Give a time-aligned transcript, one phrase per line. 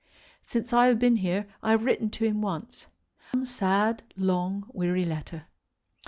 [0.47, 2.87] Since I have been here I have written to him once,
[3.33, 5.45] one sad, long, weary letter.